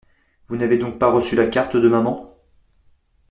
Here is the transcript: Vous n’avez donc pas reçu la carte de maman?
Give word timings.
Vous 0.47 0.55
n’avez 0.57 0.79
donc 0.79 0.97
pas 0.97 1.11
reçu 1.11 1.35
la 1.35 1.45
carte 1.45 1.77
de 1.77 1.87
maman? 1.87 2.35